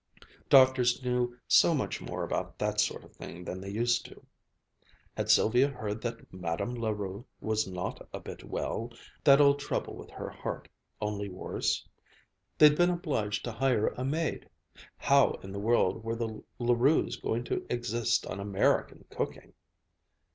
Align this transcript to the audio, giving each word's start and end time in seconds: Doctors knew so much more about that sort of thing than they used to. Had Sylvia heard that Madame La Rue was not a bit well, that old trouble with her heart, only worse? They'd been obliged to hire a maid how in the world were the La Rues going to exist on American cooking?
Doctors 0.49 1.03
knew 1.03 1.37
so 1.47 1.75
much 1.75 2.01
more 2.01 2.23
about 2.23 2.57
that 2.57 2.79
sort 2.79 3.03
of 3.03 3.13
thing 3.15 3.45
than 3.45 3.61
they 3.61 3.69
used 3.69 4.03
to. 4.07 4.25
Had 5.15 5.29
Sylvia 5.29 5.67
heard 5.67 6.01
that 6.01 6.33
Madame 6.33 6.73
La 6.73 6.89
Rue 6.89 7.23
was 7.39 7.67
not 7.67 8.09
a 8.11 8.19
bit 8.19 8.43
well, 8.43 8.91
that 9.23 9.39
old 9.39 9.59
trouble 9.59 9.95
with 9.95 10.09
her 10.09 10.31
heart, 10.31 10.67
only 10.99 11.29
worse? 11.29 11.87
They'd 12.57 12.75
been 12.75 12.89
obliged 12.89 13.43
to 13.43 13.51
hire 13.51 13.89
a 13.89 14.03
maid 14.03 14.49
how 14.97 15.33
in 15.43 15.51
the 15.51 15.59
world 15.59 16.03
were 16.03 16.15
the 16.15 16.41
La 16.57 16.73
Rues 16.75 17.15
going 17.17 17.43
to 17.43 17.63
exist 17.69 18.25
on 18.25 18.39
American 18.39 19.05
cooking? 19.11 19.53